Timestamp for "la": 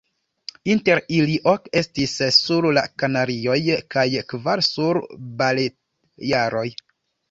2.79-2.85, 5.07-5.23